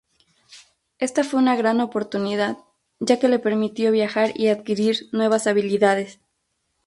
Esta 0.97 1.23
fue 1.23 1.39
una 1.39 1.55
gran 1.55 1.79
oportunidad, 1.79 2.57
ya 2.99 3.19
que 3.19 3.27
le 3.27 3.37
permitió 3.37 3.91
viajar 3.91 4.31
y 4.35 4.47
adquirir 4.47 5.09
nuevas 5.11 5.45
habilidades. 5.45 6.19